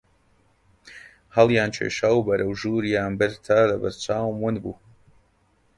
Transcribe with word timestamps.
هەڵیان 1.35 1.69
کێشا 1.77 2.09
و 2.13 2.25
بەرەو 2.27 2.57
ژووریان 2.59 3.11
برد 3.19 3.37
تا 3.45 3.59
لە 3.71 3.75
بەر 3.81 3.93
چاوم 4.03 4.37
ون 4.39 4.55
بوو 4.63 4.75